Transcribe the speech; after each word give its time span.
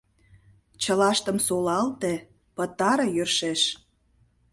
Чылаштым 0.81 1.37
солалте, 1.47 2.13
пытаре 2.55 3.07
йӧршеш. 3.15 3.61